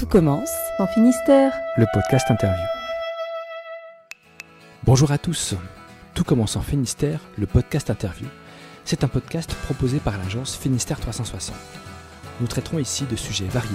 [0.00, 1.52] Tout commence en Finistère.
[1.76, 2.64] Le podcast interview.
[4.84, 5.54] Bonjour à tous.
[6.14, 8.26] Tout commence en Finistère, le podcast interview.
[8.86, 11.54] C'est un podcast proposé par l'agence Finistère 360.
[12.40, 13.68] Nous traiterons ici de sujets variés,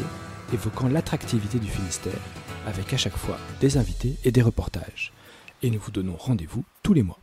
[0.51, 2.19] évoquant l'attractivité du Finistère,
[2.65, 5.13] avec à chaque fois des invités et des reportages.
[5.61, 7.19] Et nous vous donnons rendez-vous tous les mois.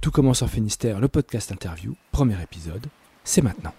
[0.00, 2.86] Tout commence en Finistère, le podcast interview, premier épisode,
[3.24, 3.74] c'est maintenant.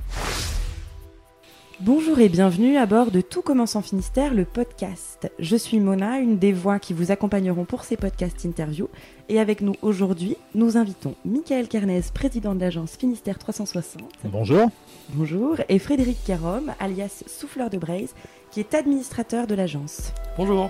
[1.84, 5.31] Bonjour et bienvenue à bord de Tout commence en Finistère, le podcast.
[5.40, 8.88] Je suis Mona, une des voix qui vous accompagneront pour ces podcasts interviews.
[9.30, 14.04] Et avec nous aujourd'hui, nous invitons Michael Kernez, président de l'agence Finistère 360.
[14.26, 14.70] Bonjour.
[15.09, 15.55] Bonjour.
[15.70, 18.13] Et Frédéric Carom, alias Souffleur de Braise,
[18.52, 20.13] qui est administrateur de l'agence.
[20.38, 20.70] Bonjour.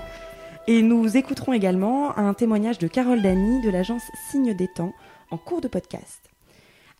[0.67, 4.93] Et nous écouterons également un témoignage de Carole Dany de l'agence Signe des Temps
[5.29, 6.30] en cours de podcast.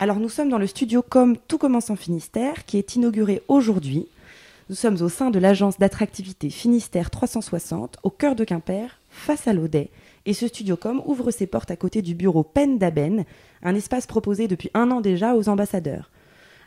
[0.01, 4.07] Alors nous sommes dans le studio Com Tout commence en Finistère qui est inauguré aujourd'hui.
[4.67, 9.53] Nous sommes au sein de l'agence d'attractivité Finistère 360 au cœur de Quimper, face à
[9.53, 9.91] l'Audet.
[10.25, 13.25] Et ce studio Com ouvre ses portes à côté du bureau Pen d'Aben,
[13.61, 16.09] un espace proposé depuis un an déjà aux ambassadeurs.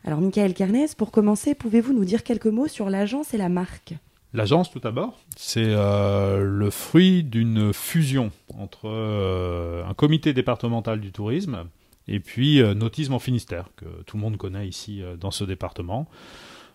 [0.04, 3.94] Alors Michael Kernes, pour commencer, pouvez-vous nous dire quelques mots sur l'agence et la marque?
[4.32, 11.10] L'agence, tout d'abord, c'est euh, le fruit d'une fusion entre euh, un comité départemental du
[11.10, 11.64] tourisme
[12.08, 15.44] et puis euh, Nautisme en Finistère, que tout le monde connaît ici euh, dans ce
[15.44, 16.08] département.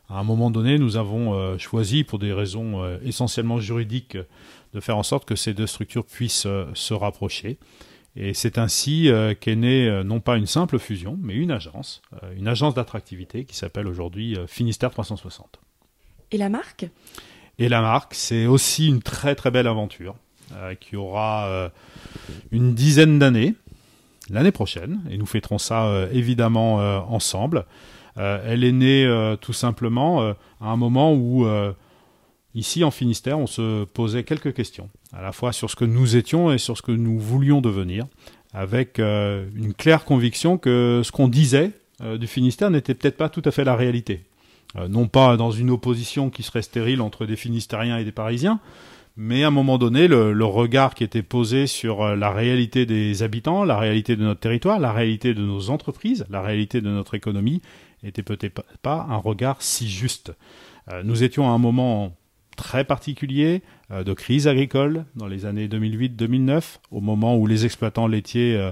[0.09, 4.17] À un moment donné, nous avons euh, choisi, pour des raisons essentiellement juridiques,
[4.73, 7.59] de faire en sorte que ces deux structures puissent se rapprocher.
[8.15, 12.01] Et c'est ainsi qu'est née non pas une simple fusion, mais une agence,
[12.35, 15.59] une agence d'attractivité qui s'appelle aujourd'hui Finistère 360.
[16.31, 16.87] Et la marque?
[17.59, 20.15] Et la marque, c'est aussi une très très belle aventure
[20.79, 21.71] qui aura
[22.51, 23.53] une dizaine d'années
[24.31, 27.65] l'année prochaine, et nous fêterons ça euh, évidemment euh, ensemble.
[28.17, 30.21] Euh, elle est née tout simplement
[30.59, 31.47] à un moment où,
[32.53, 36.17] ici en Finistère, on se posait quelques questions, à la fois sur ce que nous
[36.17, 38.07] étions et sur ce que nous voulions devenir,
[38.51, 43.51] avec une claire conviction que ce qu'on disait du Finistère n'était peut-être pas tout à
[43.51, 44.25] fait la réalité.
[44.89, 48.59] non pas dans une opposition qui serait stérile entre des Finistériens et des Parisiens,
[49.21, 53.21] mais à un moment donné, le, regard qui était posé sur euh, la réalité des
[53.21, 57.15] habitants, la réalité de notre territoire, la réalité de nos entreprises, la réalité de notre
[57.15, 57.61] économie,
[58.01, 60.33] était peut-être pas un regard si juste.
[60.89, 62.15] Euh, nous étions à un moment
[62.55, 68.07] très particulier euh, de crise agricole dans les années 2008-2009, au moment où les exploitants
[68.07, 68.71] laitiers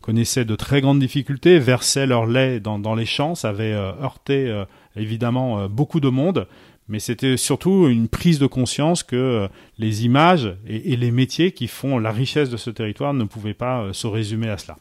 [0.00, 4.64] connaissaient de très grandes difficultés, versaient leur lait dans, dans les champs, ça avait heurté
[4.96, 6.46] évidemment beaucoup de monde,
[6.92, 9.48] mais c'était surtout une prise de conscience que euh,
[9.78, 13.80] les images et, les métiers qui font la richesse de ce territoire ne pouvaient pas
[13.80, 14.76] euh, se résumer à cela.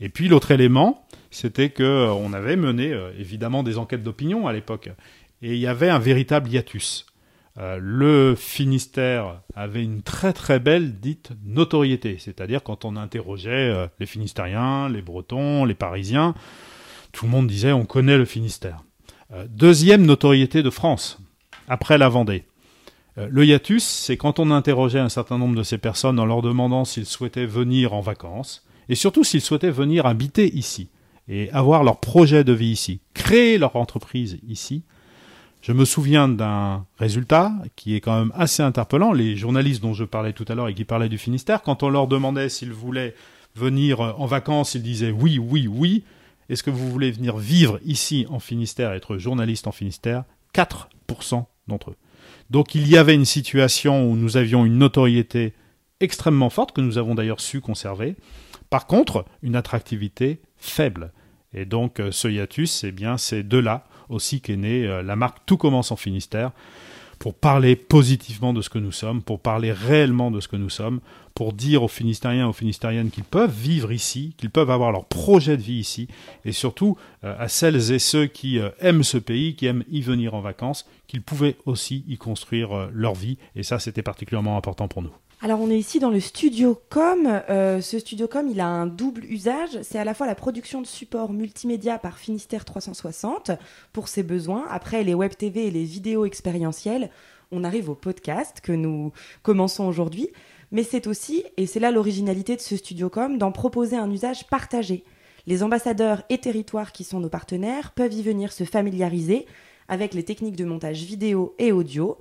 [0.00, 4.52] Et puis l'autre élément, c'était que euh, on avait mené évidemment des enquêtes d'opinion à
[4.52, 4.90] l'époque,
[5.40, 7.06] et il y avait un véritable hiatus.
[7.56, 14.88] le Finistère avait une très très belle dite notoriété, c'est-à-dire quand on interrogeait les Finistériens,
[14.88, 16.34] les Bretons, les Parisiens,
[17.12, 18.82] tout le monde disait on connaît le Finistère.
[19.48, 21.20] deuxième notoriété de France,
[21.68, 22.44] après la Vendée.
[23.18, 26.42] Euh, le hiatus, c'est quand on interrogeait un certain nombre de ces personnes en leur
[26.42, 30.88] demandant s'ils souhaitaient venir en vacances, et surtout s'ils souhaitaient venir habiter ici,
[31.28, 34.82] et avoir leur projet de vie ici, créer leur entreprise ici.
[35.62, 39.12] Je me souviens d'un résultat qui est quand même assez interpellant.
[39.12, 41.88] Les journalistes dont je parlais tout à l'heure et qui parlaient du Finistère, quand on
[41.88, 43.14] leur demandait s'ils voulaient
[43.56, 46.04] venir en vacances, ils disaient oui, oui, oui.
[46.48, 50.22] Est-ce que vous voulez venir vivre ici en Finistère, être journaliste en Finistère?
[50.54, 51.96] 4% d'entre eux.
[52.50, 55.54] Donc il y avait une situation où nous avions une notoriété
[56.00, 58.16] extrêmement forte, que nous avons d'ailleurs su conserver.
[58.70, 61.12] Par contre, une attractivité faible.
[61.54, 65.38] Et donc euh, ce hiatus, eh c'est de là aussi qu'est née euh, la marque
[65.46, 66.52] Tout commence en Finistère,
[67.18, 70.70] pour parler positivement de ce que nous sommes, pour parler réellement de ce que nous
[70.70, 71.00] sommes,
[71.34, 75.56] pour dire aux Finistériens, aux Finistériennes qu'ils peuvent vivre ici, qu'ils peuvent avoir leur projet
[75.56, 76.08] de vie ici,
[76.44, 80.00] et surtout euh, à celles et ceux qui euh, aiment ce pays, qui aiment y
[80.00, 84.56] venir en vacances, qu'ils pouvaient aussi y construire euh, leur vie, et ça c'était particulièrement
[84.56, 85.12] important pour nous.
[85.42, 87.42] Alors on est ici dans le studio com.
[87.50, 89.82] Euh, ce studio com, il a un double usage.
[89.82, 93.50] C'est à la fois la production de supports multimédia par Finistère 360
[93.92, 94.66] pour ses besoins.
[94.70, 97.10] Après les web TV et les vidéos expérientielles,
[97.52, 99.12] on arrive au podcast que nous
[99.42, 100.30] commençons aujourd'hui.
[100.72, 104.46] Mais c'est aussi, et c'est là l'originalité de ce studio com, d'en proposer un usage
[104.46, 105.04] partagé.
[105.46, 109.44] Les ambassadeurs et territoires qui sont nos partenaires peuvent y venir se familiariser
[109.86, 112.16] avec les techniques de montage vidéo et audio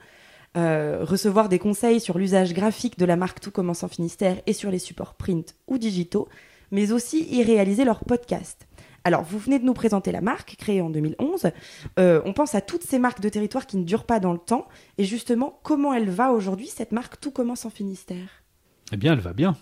[0.58, 4.54] euh, recevoir des conseils sur l'usage graphique de la marque Tout commence en Finistère et
[4.54, 6.30] sur les supports print ou digitaux,
[6.72, 8.66] mais aussi y réaliser leur podcast.
[9.04, 11.52] Alors, vous venez de nous présenter la marque, créée en 2011.
[12.00, 14.40] Euh, on pense à toutes ces marques de territoire qui ne durent pas dans le
[14.40, 14.68] temps.
[14.98, 18.44] Et justement, comment elle va aujourd'hui, cette marque Tout commence en Finistère?
[18.92, 19.58] Eh bien, elle va bien.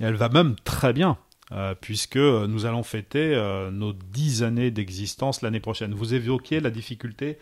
[0.00, 1.18] elle va même très bien.
[1.52, 3.34] Euh, puisque nous allons fêter
[3.72, 5.94] nos dix années d'existence l'année prochaine.
[5.94, 7.38] Vous évoquiez la difficulté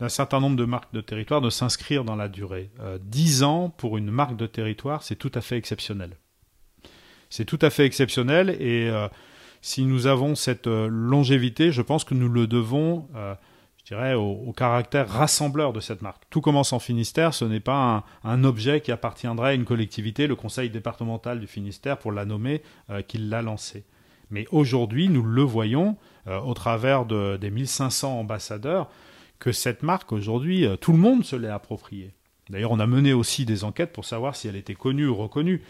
[0.00, 2.70] d'un certain nombre de marques de territoire de s'inscrire dans la durée.
[3.02, 6.16] Dix ans pour une marque de territoire, c'est tout à fait exceptionnel.
[7.28, 8.90] C'est tout à fait exceptionnel et
[9.62, 13.34] si nous avons cette euh, longévité, je pense que nous le devons, euh,
[13.78, 16.22] je dirais, au, caractère rassembleur de cette marque.
[16.30, 20.36] Tout commence en Finistère, ce n'est pas un, objet qui appartiendrait à une collectivité, le
[20.36, 23.84] conseil départemental du Finistère, pour la nommer, euh, qui l'a lancé.
[24.30, 25.96] Mais aujourd'hui, nous le voyons,
[26.44, 28.88] au travers de, des 1500 ambassadeurs,
[29.40, 32.12] que cette marque, aujourd'hui, tout le monde se l'est appropriée.
[32.50, 35.62] D'ailleurs, on a mené aussi des enquêtes pour savoir si elle était connue ou reconnue.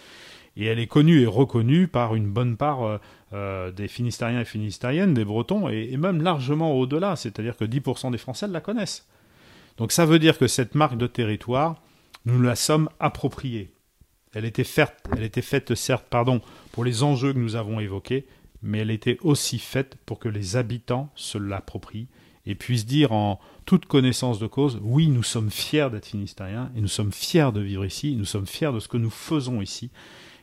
[0.57, 3.01] Et elle est connue et reconnue par une bonne part
[3.33, 8.19] euh, des Finistériens et Finistériennes, des Bretons, et, même largement au-delà, c'est-à-dire que 10% des
[8.19, 9.07] Français la connaissent.
[9.77, 11.81] Donc ça veut dire que cette marque de territoire,
[12.25, 13.71] nous la sommes appropriée.
[14.35, 16.41] Elle était faite, elle était faite certes, pardon,
[16.73, 18.27] pour les enjeux que nous avons évoqués,
[18.63, 22.09] mais elle était aussi faite pour que les habitants se l'approprient
[22.47, 26.81] et puissent dire en toute connaissance de cause, oui, nous sommes fiers d'être finistériens et
[26.81, 29.91] nous sommes fiers de vivre ici, nous sommes fiers de ce que nous faisons ici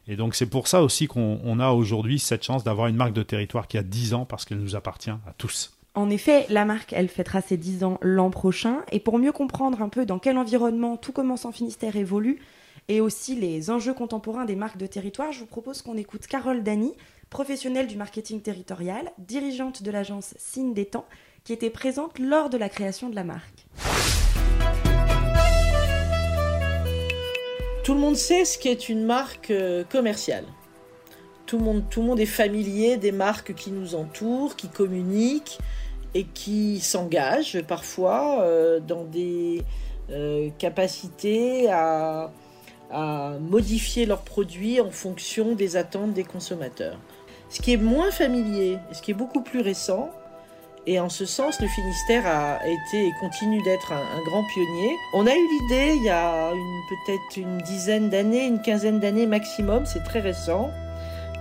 [0.08, 3.24] et donc c'est pour ça aussi qu'on a aujourd'hui cette chance d'avoir une marque de
[3.24, 5.74] territoire qui a 10 ans parce qu'elle nous appartient à tous.
[5.96, 8.84] En effet, la marque, elle fêtera ses 10 ans l'an prochain.
[8.92, 12.40] Et pour mieux comprendre un peu dans quel environnement tout commence en Finistère évolue,
[12.88, 16.64] et aussi les enjeux contemporains des marques de territoire, je vous propose qu'on écoute Carole
[16.64, 16.94] Dany,
[17.30, 21.08] professionnelle du marketing territorial, dirigeante de l'agence Signe des Temps,
[21.48, 23.68] qui était présente lors de la création de la marque.
[27.86, 30.44] Tout le monde sait ce qu'est une marque euh, commerciale.
[31.46, 35.58] Tout le, monde, tout le monde est familier des marques qui nous entourent, qui communiquent
[36.14, 39.62] et qui s'engagent parfois euh, dans des
[40.10, 42.30] euh, capacités à,
[42.92, 47.00] à modifier leurs produits en fonction des attentes des consommateurs.
[47.50, 50.12] Ce qui est moins familier, ce qui est beaucoup plus récent,
[50.90, 54.96] et en ce sens, le Finistère a été et continue d'être un, grand pionnier.
[55.14, 56.54] On a eu l'idée il y a
[56.88, 60.72] peut-être une dizaine d'années, une quinzaine d'années maximum, c'est très récent,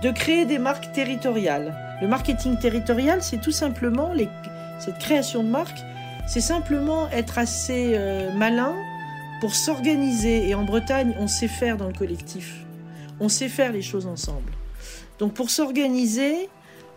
[0.01, 1.73] de créer des marques territoriales.
[2.01, 4.11] Le marketing territorial, c'est tout simplement
[4.79, 5.79] cette création de marques,
[6.27, 8.75] c'est simplement être assez euh, malin
[9.39, 10.49] pour s'organiser.
[10.49, 12.65] Et en Bretagne, on sait faire dans le collectif.
[13.21, 14.51] On sait faire les choses ensemble.
[15.19, 16.49] Donc pour s'organiser,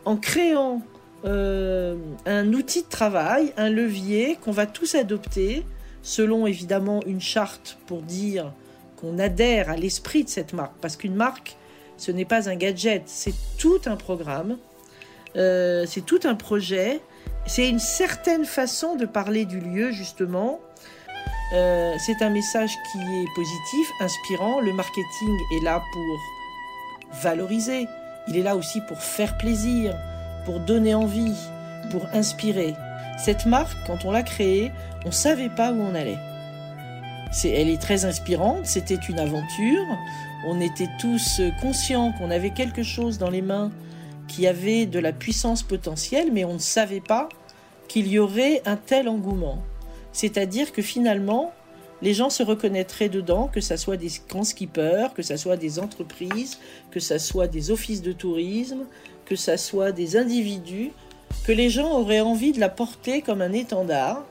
[0.04, 0.82] en créant
[1.24, 5.64] euh, un outil de travail, un levier qu'on va tous adopter,
[6.02, 8.52] selon évidemment une charte pour dire
[8.96, 10.74] qu'on adhère à l'esprit de cette marque.
[10.80, 11.56] Parce qu'une marque,
[11.98, 14.56] ce n'est pas un gadget, c'est tout un programme,
[15.36, 17.00] euh, c'est tout un projet,
[17.46, 20.60] c'est une certaine façon de parler du lieu, justement.
[21.52, 24.60] Euh, c'est un message qui est positif, inspirant.
[24.60, 27.86] Le marketing est là pour valoriser,
[28.28, 29.96] il est là aussi pour faire plaisir,
[30.44, 31.34] pour donner envie,
[31.90, 32.74] pour inspirer.
[33.18, 34.72] Cette marque, quand on l'a créée,
[35.04, 36.18] on ne savait pas où on allait.
[37.44, 39.84] Elle est très inspirante, c'était une aventure.
[40.46, 43.70] On était tous conscients qu'on avait quelque chose dans les mains
[44.26, 47.28] qui avait de la puissance potentielle, mais on ne savait pas
[47.88, 49.62] qu'il y aurait un tel engouement.
[50.12, 51.52] C'est-à-dire que finalement,
[52.02, 55.78] les gens se reconnaîtraient dedans, que ce soit des grands skippers, que ce soit des
[55.78, 56.58] entreprises,
[56.90, 58.86] que ce soit des offices de tourisme,
[59.30, 60.90] que ça soit des individus,
[61.46, 64.24] que les gens auraient envie de la porter comme un étendard,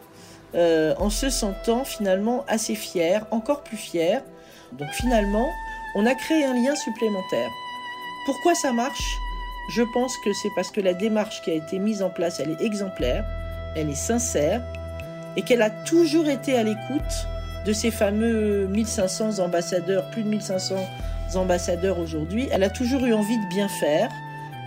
[0.56, 4.20] euh, en se sentant finalement assez fiers, encore plus fiers.
[4.74, 5.48] Donc finalement,
[5.96, 7.50] on a créé un lien supplémentaire.
[8.26, 9.18] Pourquoi ça marche?
[9.70, 12.52] Je pense que c'est parce que la démarche qui a été mise en place, elle
[12.52, 13.24] est exemplaire,
[13.78, 14.62] elle est sincère,
[15.38, 17.28] et qu'elle a toujours été à l'écoute
[17.66, 20.76] de ces fameux 1500 ambassadeurs, plus de 1500
[21.36, 22.50] ambassadeurs aujourd'hui.
[22.52, 24.10] Elle a toujours eu envie de bien faire,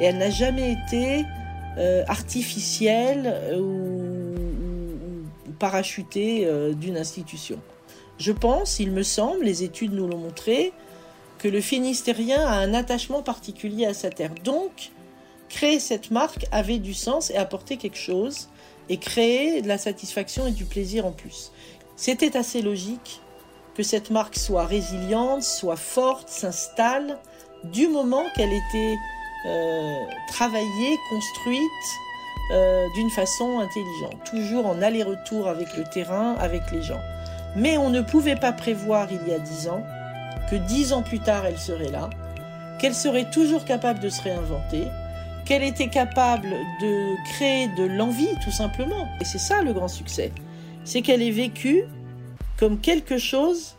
[0.00, 1.24] et elle n'a jamais été
[1.78, 4.34] euh, artificielle euh, ou,
[5.58, 7.58] parachutée euh, d'une institution.
[8.18, 10.72] Je pense, il me semble, les études nous l'ont montré,
[11.38, 14.34] que le Finistérien a un attachement particulier à sa terre.
[14.44, 14.90] Donc,
[15.48, 18.48] créer cette marque avait du sens et apporter quelque chose
[18.88, 21.52] et créer de la satisfaction et du plaisir en plus.
[21.96, 23.20] C'était assez logique
[23.74, 27.18] que cette marque soit résiliente, soit forte, s'installe,
[27.64, 28.96] du moment qu'elle était
[29.46, 31.62] euh, travaillée, construite
[32.52, 37.00] euh, d'une façon intelligente, toujours en aller-retour avec le terrain, avec les gens.
[37.56, 39.82] Mais on ne pouvait pas prévoir il y a dix ans
[40.50, 42.10] que dix ans plus tard elle serait là,
[42.78, 44.84] qu'elle serait toujours capable de se réinventer,
[45.44, 46.48] qu'elle était capable
[46.80, 49.08] de créer de l'envie, tout simplement.
[49.20, 50.32] Et c'est ça le grand succès.
[50.84, 51.84] C'est qu'elle est vécue
[52.58, 53.76] comme quelque chose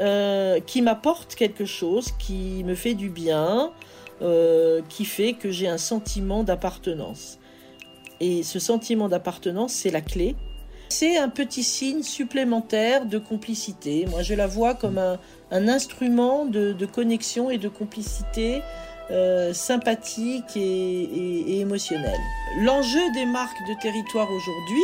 [0.00, 3.72] euh, qui m'apporte quelque chose, qui me fait du bien,
[4.20, 7.38] euh, qui fait que j'ai un sentiment d'appartenance.
[8.20, 10.34] Et ce sentiment d'appartenance, c'est la clé.
[10.88, 14.06] C'est un petit signe supplémentaire de complicité.
[14.06, 18.62] Moi, je la vois comme un, instrument de, connexion et de complicité
[19.10, 22.20] euh, sympathique et, émotionnelle.
[22.62, 24.82] L'enjeu des marques de territoire aujourd'hui,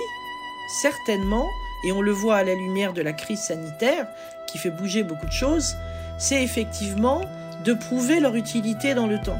[0.80, 1.48] certainement,
[1.84, 4.06] et on le voit à la lumière de la crise sanitaire
[4.46, 5.74] qui fait bouger beaucoup de choses,
[6.18, 7.22] c'est effectivement
[7.64, 9.38] de prouver leur utilité dans le temps.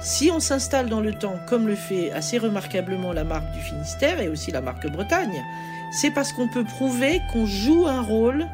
[0.00, 4.20] Si on s'installe dans le temps, comme le fait assez remarquablement la marque du Finistère
[4.20, 5.42] et aussi la marque Bretagne,
[5.92, 8.46] c'est parce qu'on peut prouver qu'on joue un rôle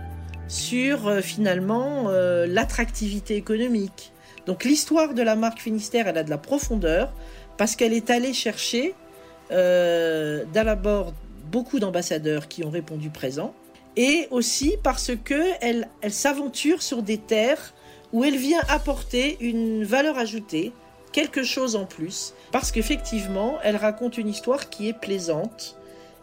[0.47, 4.13] sur euh, finalement euh, l'attractivité économique.
[4.47, 7.13] Donc l'histoire de la marque Finistère, elle a de la profondeur
[7.57, 8.95] parce qu'elle est allée chercher
[9.51, 11.13] euh, d'abord
[11.51, 13.55] beaucoup d'ambassadeurs qui ont répondu présent
[13.97, 17.75] et aussi parce que elle, elle s'aventure sur des terres
[18.13, 20.73] où elle vient apporter une valeur ajoutée,
[21.13, 25.77] quelque chose en plus, parce qu'effectivement, elle raconte une histoire qui est plaisante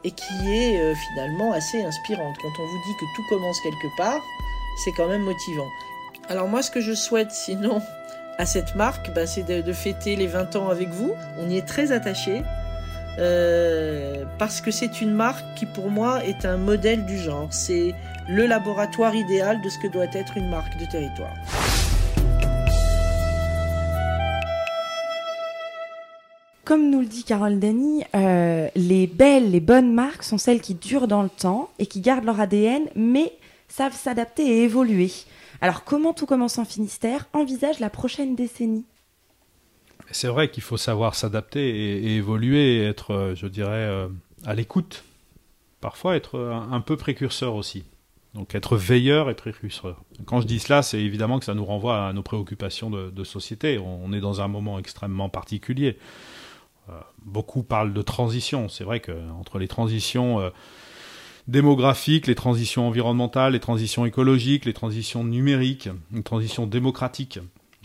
[0.03, 2.36] et qui est euh, finalement assez inspirante.
[2.41, 4.22] Quand on vous dit que tout commence quelque part,
[4.84, 5.67] c'est quand même motivant.
[6.29, 7.82] Alors moi, ce que je souhaite sinon
[8.38, 11.13] à cette marque, bah, c'est de, fêter les 20 ans avec vous.
[11.39, 12.44] On y est très attaché.
[13.20, 17.48] Euh, parce que c'est une marque qui pour moi est un modèle du genre.
[17.50, 17.96] C'est
[18.29, 21.34] le laboratoire idéal de ce que doit être une marque de territoire.
[26.67, 30.74] Comme nous le dit Carole Dany, euh, les belles, les bonnes marques sont celles qui
[30.74, 33.31] durent dans le temps et qui gardent leur ADN, mais
[33.69, 35.09] savent s'adapter et évoluer.
[35.62, 38.83] Alors comment tout commence en Finistère envisage la prochaine décennie?
[40.12, 44.09] C'est vrai qu'il faut savoir s'adapter et, évoluer et être, euh, je dirais, euh,
[44.43, 45.05] à l'écoute.
[45.79, 47.86] Parfois être un, peu précurseur aussi.
[48.33, 50.03] Donc être veilleur et précurseur.
[50.25, 53.79] Quand je dis cela, c'est évidemment que ça nous renvoie à nos préoccupations de société.
[53.79, 55.97] On est dans un moment extrêmement particulier.
[56.89, 58.70] Euh, beaucoup parlent de transition.
[58.70, 60.50] C'est vrai qu'entre les transitions euh,
[61.48, 67.39] démographiques, les transitions environnementales, les transitions écologiques, les transitions numériques, une transition démocratique,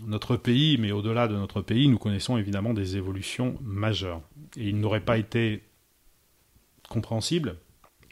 [0.07, 4.21] notre pays, mais au-delà de notre pays, nous connaissons évidemment des évolutions majeures.
[4.57, 5.63] Et il n'aurait pas été
[6.89, 7.57] compréhensible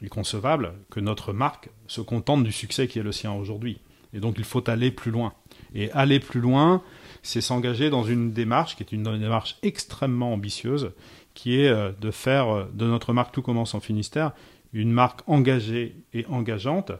[0.01, 3.79] et concevable que notre marque se contente du succès qui est le sien aujourd'hui.
[4.13, 5.33] Et donc il faut aller plus loin.
[5.73, 6.81] Et aller plus loin,
[7.23, 10.91] c'est s'engager dans une démarche qui est une démarche extrêmement ambitieuse,
[11.33, 14.31] qui est euh, de faire euh, de notre marque Tout commence en Finistère
[14.73, 16.91] une marque engagée et engageante.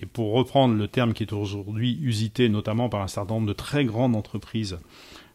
[0.00, 3.52] Et pour reprendre le terme qui est aujourd'hui usité notamment par un certain nombre de
[3.52, 4.78] très grandes entreprises,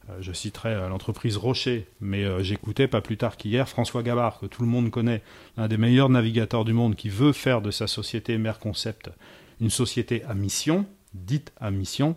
[0.09, 4.61] euh, je citerai l'entreprise Rocher, mais j'écoutais pas plus tard qu'hier François Gabard, que tout
[4.61, 5.21] le monde connaît,
[5.57, 9.09] l'un des meilleurs navigateurs du monde, qui veut faire de sa société Mère Concept
[9.61, 12.15] une société à mission, dite à mission,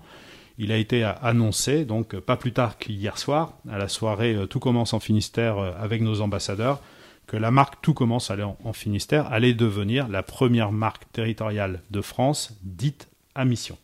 [0.59, 4.61] il a été annoncé, donc pas plus tard qu'hier soir, à la soirée euh, Tout
[4.61, 6.81] commence en Finistère euh, avec nos ambassadeurs,
[7.27, 12.59] que la marque Tout commence en Finistère allait devenir la première marque territoriale de France
[12.63, 13.79] dite à mission.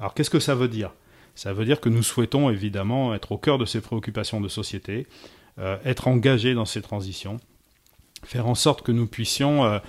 [0.00, 0.90] Alors qu'est-ce que ça veut dire?
[1.34, 5.06] Ça veut dire que nous souhaitons évidemment être au cœur de ces préoccupations de société,
[5.58, 7.36] euh, être engagés dans ces transitions,
[8.24, 9.80] faire en sorte que nous puissions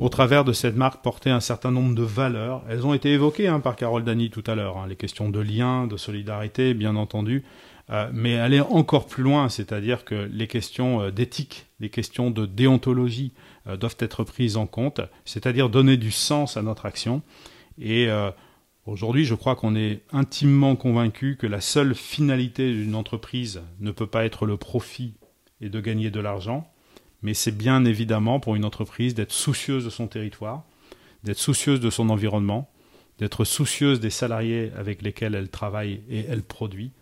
[0.00, 2.64] au travers de cette marque, porter un certain nombre de valeurs.
[2.68, 5.38] Elles ont été évoquées hein, par Carole Dany tout à l'heure, hein, les questions de
[5.38, 7.44] lien, de solidarité, bien entendu,
[7.90, 12.46] euh, mais aller encore plus loin, c'est-à-dire que les questions euh, d'éthique, les questions de
[12.46, 13.32] déontologie
[13.66, 17.20] euh, doivent être prises en compte, c'est-à-dire donner du sens à notre action.
[17.78, 18.08] Et
[18.84, 24.06] aujourd'hui, je crois qu'on est intimement convaincu que la seule finalité d'une entreprise ne peut
[24.06, 25.14] pas être le profit
[25.62, 26.69] et de gagner de l'argent,
[27.22, 30.64] mais c'est bien évidemment pour une entreprise d'être soucieuse de son territoire,
[31.24, 32.70] d'être soucieuse de son environnement,
[33.18, 36.92] d'être soucieuse des salariés avec lesquels elle travaille et elle produit.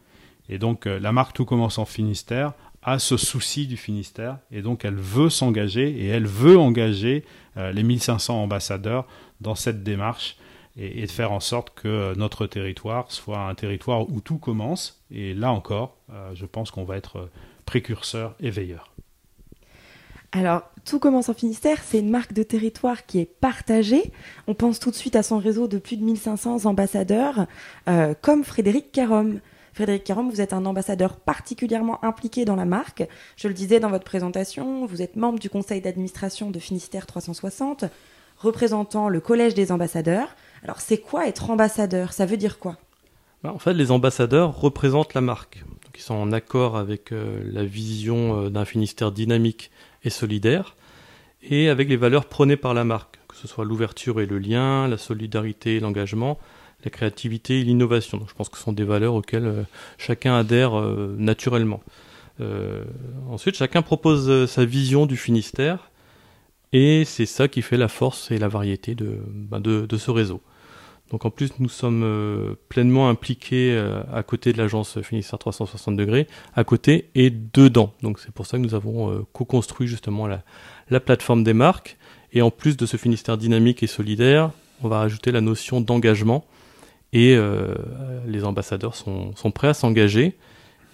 [0.48, 4.62] Et donc euh, la marque Tout commence en Finistère a ce souci du Finistère et
[4.62, 7.24] donc elle veut s'engager et elle veut engager
[7.56, 9.06] euh, les 1500 ambassadeurs
[9.40, 10.36] dans cette démarche
[10.76, 15.02] et, de faire en sorte que euh, notre territoire soit un territoire où tout commence.
[15.10, 15.96] Et là encore,
[16.34, 17.30] je pense qu'on va être
[17.64, 18.92] précurseur et veilleur.
[20.32, 24.12] Alors, tout commence en Finistère, c'est une marque de territoire qui est partagée.
[24.46, 27.46] On pense tout de suite à son réseau de plus de 1500 ambassadeurs,
[27.88, 29.40] euh, comme Frédéric Carom.
[29.72, 33.08] Frédéric Carom, vous êtes un ambassadeur particulièrement impliqué dans la marque.
[33.36, 37.86] Je le disais dans votre présentation, vous êtes membre du conseil d'administration de Finistère 360,
[38.36, 40.36] représentant le collège des ambassadeurs.
[40.62, 42.12] Alors, c'est quoi être ambassadeur?
[42.12, 42.76] Ça veut dire quoi?
[43.42, 48.50] Bah, En fait, les ambassadeurs représentent la marque qui sont en accord avec la vision
[48.50, 49.70] d'un Finistère dynamique
[50.04, 50.76] et solidaire,
[51.42, 54.88] et avec les valeurs prônées par la marque, que ce soit l'ouverture et le lien,
[54.88, 56.38] la solidarité et l'engagement,
[56.84, 58.24] la créativité et l'innovation.
[58.28, 59.66] Je pense que ce sont des valeurs auxquelles
[59.98, 60.80] chacun adhère
[61.16, 61.82] naturellement.
[63.28, 65.90] ensuite, chacun propose sa vision du Finistère,
[66.72, 70.40] et c'est ça qui fait la force et la variété de, ben ce réseau.
[71.10, 75.96] Donc en plus, nous sommes euh, pleinement impliqués euh, à côté de l'agence Finistère 360
[75.96, 77.94] degrés, à côté et dedans.
[78.02, 80.42] Donc c'est pour ça que nous avons euh, co-construit justement la,
[80.90, 81.96] la, plateforme des marques.
[82.32, 84.50] Et en plus de ce Finistère dynamique et solidaire,
[84.82, 86.44] on va rajouter la notion d'engagement.
[87.14, 87.38] Et
[88.26, 90.36] les ambassadeurs sont, sont prêts à s'engager.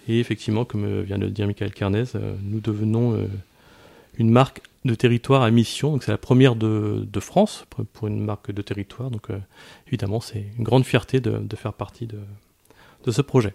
[0.07, 2.05] Et effectivement, comme vient de le dire Michael Kernez,
[2.41, 3.27] nous devenons
[4.17, 5.91] une marque de territoire à mission.
[5.91, 9.09] Donc c'est la première de, France pour une marque de territoire.
[9.11, 9.39] Donc euh,
[9.87, 13.53] évidemment, c'est une grande fierté de, faire partie de, ce projet.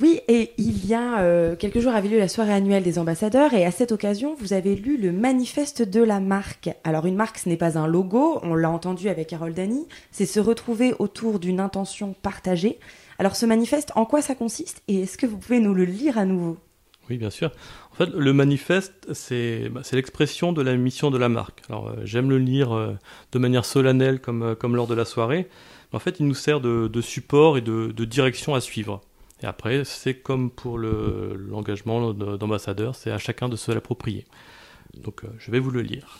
[0.00, 3.54] Oui, et il y a euh, quelques jours avait lieu la soirée annuelle des ambassadeurs
[3.54, 6.70] et à cette occasion, vous avez lu le manifeste de la marque.
[6.84, 10.26] Alors une marque, ce n'est pas un logo, on l'a entendu avec Harold Dany, c'est
[10.26, 12.78] se retrouver autour d'une intention partagée.
[13.18, 14.82] Alors ce manifeste, en quoi ça consiste?
[14.88, 16.58] Et est-ce que vous pouvez nous le lire à nouveau?
[17.10, 17.50] Oui, bien sûr.
[17.92, 21.62] En fait, le manifeste, bah, c'est l'expression de la mission de la marque.
[21.68, 22.96] Alors, euh, j'aime le lire euh,
[23.32, 25.48] de manière solennelle comme, euh, comme lors de la soirée.
[25.92, 29.02] En fait, il nous sert de, support et de, direction à suivre.
[29.42, 34.24] Et après, c'est comme pour l'engagement d'ambassadeur, c'est à chacun de se l'approprier.
[34.94, 36.18] Donc, je vais vous le lire.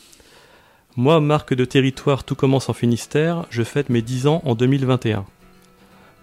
[0.96, 5.24] Moi, marque de territoire Tout commence en Finistère, je fête mes 10 ans en 2021.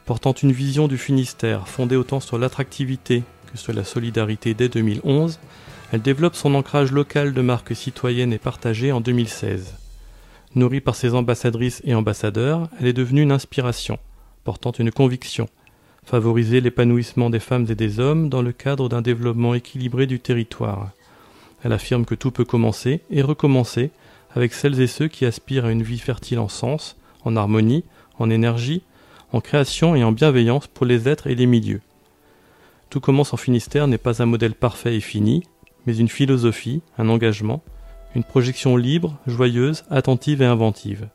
[0.06, 5.40] Portant une vision du Finistère fondée autant sur l'attractivité que sur la solidarité dès 2011,
[5.92, 9.76] elle développe son ancrage local de marque citoyenne et partagée en 2016.
[10.56, 14.00] Nourrie par ses ambassadrices et ambassadeurs, elle est devenue une inspiration,
[14.44, 15.48] portant une conviction,
[16.06, 20.90] favoriser l'épanouissement des femmes et des hommes dans le cadre d'un développement équilibré du territoire.
[21.64, 23.92] Elle affirme que tout peut commencer et recommencer
[24.36, 27.84] avec celles et ceux qui aspirent à une vie fertile en sens, en harmonie,
[28.18, 28.82] en énergie,
[29.32, 31.82] en création et en bienveillance pour les êtres et les milieux.
[32.90, 35.44] Tout commence en Finistère n'est pas un modèle parfait et fini,
[35.86, 37.62] mais une philosophie, un engagement,
[38.16, 41.08] une projection libre, joyeuse, attentive et inventive.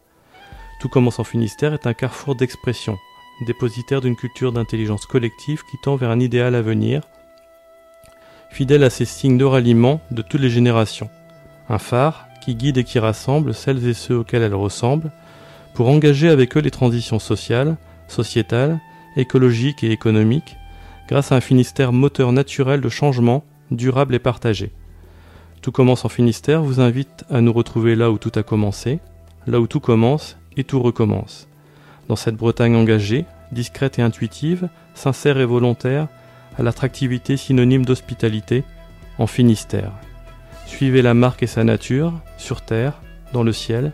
[0.81, 2.97] Tout commence en Finistère est un carrefour d'expression,
[3.45, 7.03] dépositaire d'une culture d'intelligence collective qui tend vers un idéal à venir,
[8.51, 11.11] fidèle à ces signes de ralliement de toutes les générations.
[11.69, 15.11] Un phare qui guide et qui rassemble celles et ceux auxquels elle ressemble,
[15.75, 18.79] pour engager avec eux les transitions sociales, sociétales,
[19.17, 20.57] écologiques et économiques,
[21.15, 24.73] grâce à un Finistère moteur naturel de changement, durable et partagé.
[25.63, 28.99] Tout commence en Finistère vous invite à nous retrouver là où tout a commencé,
[29.47, 31.47] là où tout commence et tout recommence.
[32.09, 36.09] Dans cette Bretagne engagée, discrète et intuitive, sincère et volontaire,
[36.59, 38.65] à l'attractivité synonyme d'hospitalité,
[39.17, 39.93] en Finistère.
[40.67, 43.01] Suivez la marque et sa nature, sur terre,
[43.33, 43.93] dans le ciel,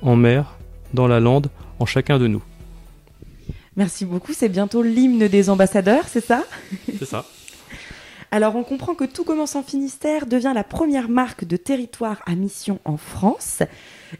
[0.00, 0.56] en mer,
[0.94, 2.42] dans la lande, en chacun de nous.
[3.76, 4.32] Merci beaucoup.
[4.32, 6.44] C'est bientôt l'hymne des ambassadeurs, c'est ça?
[6.98, 7.24] C'est ça.
[8.30, 12.34] Alors on comprend que Tout commence en Finistère devient la première marque de territoire à
[12.34, 13.62] mission en France,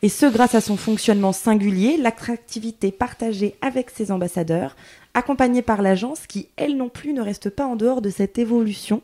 [0.02, 4.76] et ce grâce à son fonctionnement singulier, l'attractivité partagée avec ses ambassadeurs,
[5.14, 9.00] accompagnée par l'agence qui, elle non plus, ne reste pas en dehors de cette évolution.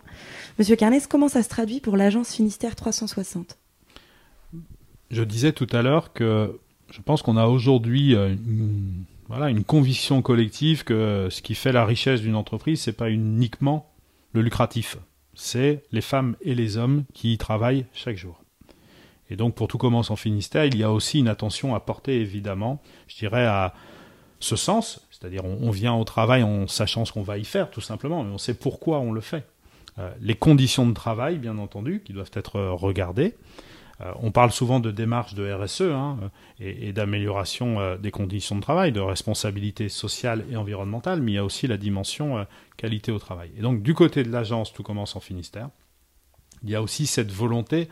[0.58, 3.56] Monsieur Carnes, comment ça se traduit pour l'agence Finistère 360
[5.10, 6.58] Je disais tout à l'heure que
[6.90, 11.72] je pense qu'on a aujourd'hui euh, une voilà, une conviction collective que ce qui fait
[11.72, 13.92] la richesse d'une entreprise, c'est pas uniquement
[14.32, 14.96] le lucratif,
[15.34, 18.42] c'est les femmes et les hommes qui y travaillent chaque jour.
[19.30, 22.20] Et donc, pour tout commence en Finistère, il y a aussi une attention à porter,
[22.20, 23.74] évidemment, je dirais, à
[24.40, 27.80] ce sens, c'est-à-dire on, vient au travail en sachant ce qu'on va y faire, tout
[27.80, 29.44] simplement, mais on sait pourquoi on le fait.
[29.98, 33.34] Euh, les conditions de travail, bien entendu, qui doivent être regardées,
[34.00, 36.18] on parle souvent de démarche de RSE hein,
[36.60, 41.38] et, d'amélioration euh, des conditions de travail, de responsabilité sociale et environnementale, mais il y
[41.38, 42.44] a aussi la dimension euh,
[42.76, 43.50] qualité au travail.
[43.58, 45.68] Et donc du côté de l'agence, tout commence en Finistère,
[46.62, 47.88] il y a aussi cette volonté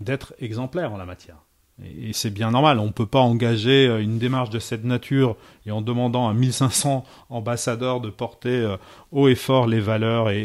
[0.00, 1.36] d'être exemplaire en la matière.
[1.82, 5.70] Et, c'est bien normal, on ne peut pas engager une démarche de cette nature et
[5.70, 8.76] en demandant à 1500 ambassadeurs de porter
[9.12, 10.44] haut et fort les valeurs et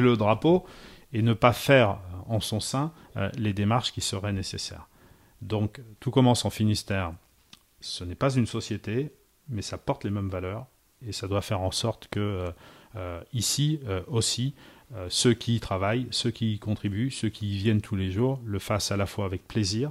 [0.00, 0.64] le drapeau
[1.12, 3.01] et ne pas faire en son sein euh,
[3.36, 4.88] les démarches qui seraient nécessaires.
[5.40, 7.12] Donc tout commence en Finistère.
[7.80, 9.10] Ce n'est pas une société,
[9.48, 10.66] mais ça porte les mêmes valeurs
[11.06, 12.50] et ça doit faire en sorte que euh,
[12.96, 14.54] euh, ici aussi,
[15.08, 18.38] ceux qui y travaillent, ceux qui y contribuent, ceux qui y viennent tous les jours,
[18.44, 19.90] le fassent à la fois avec plaisir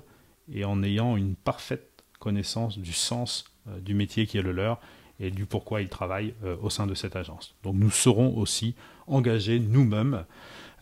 [0.53, 3.45] et en ayant une parfaite connaissance du sens
[3.79, 4.79] du métier qui est le leur
[5.19, 7.55] et du pourquoi ils travaillent au sein de cette agence.
[7.63, 8.75] Donc nous serons aussi
[9.07, 10.23] engagés nous-mêmes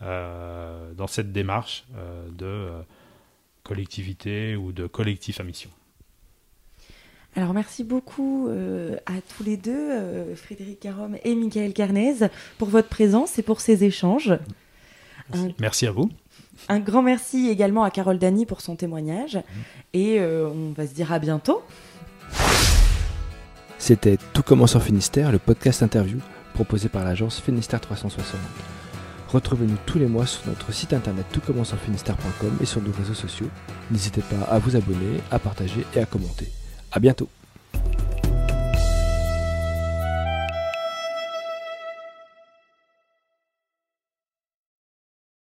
[0.00, 1.84] dans cette démarche
[2.30, 2.70] de
[3.62, 5.70] collectivité ou de collectif à mission.
[7.36, 12.14] Alors merci beaucoup euh, à tous les deux, euh, Frédéric Garom et Michael Carnez,
[12.58, 14.32] pour votre présence et pour ces échanges.
[15.60, 16.10] Merci, à vous.
[16.68, 19.38] Un grand merci également à Carole Dany pour son témoignage.
[19.92, 21.62] Et euh, on va se dire à bientôt.
[23.78, 26.18] C'était Tout commence en Finistère, le podcast interview
[26.52, 28.40] proposé par l'agence Finistère 360.
[29.32, 33.48] Retrouvez-nous tous les mois sur notre site internet toutcommenceenfinistère.com et sur nos réseaux sociaux.
[33.90, 36.50] N'hésitez pas à vous abonner, à partager et à commenter.
[36.90, 37.28] À bientôt